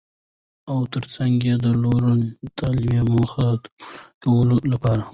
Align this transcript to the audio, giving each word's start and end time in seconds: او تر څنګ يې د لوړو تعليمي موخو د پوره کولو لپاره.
او 0.71 0.79
تر 0.93 1.03
څنګ 1.15 1.35
يې 1.47 1.55
د 1.65 1.67
لوړو 1.83 2.13
تعليمي 2.59 3.01
موخو 3.11 3.47
د 3.61 3.63
پوره 3.63 3.67
کولو 4.23 4.57
لپاره. 4.71 5.03